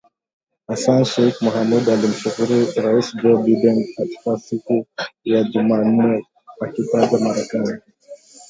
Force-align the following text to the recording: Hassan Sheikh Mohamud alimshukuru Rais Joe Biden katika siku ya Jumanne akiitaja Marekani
Hassan 0.67 1.03
Sheikh 1.11 1.37
Mohamud 1.43 1.85
alimshukuru 1.95 2.55
Rais 2.83 3.09
Joe 3.21 3.37
Biden 3.43 3.93
katika 3.95 4.37
siku 4.39 4.85
ya 5.23 5.43
Jumanne 5.43 6.25
akiitaja 6.61 7.19
Marekani 7.19 7.81